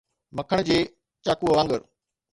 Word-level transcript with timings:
مکڻ 0.37 0.59
جي 0.67 0.77
چاقو 1.25 1.45
وانگر. 1.55 1.81